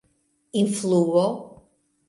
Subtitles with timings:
[0.61, 1.23] influo